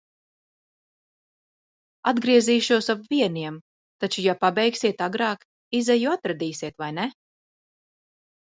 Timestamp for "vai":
6.85-6.89